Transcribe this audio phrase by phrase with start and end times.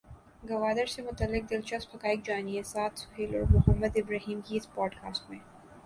[0.49, 5.39] گوادر سے متعلق دلچسپ حقائق جانیے سعد سہیل اور محمد ابراہیم کی اس پوڈکاسٹ میں۔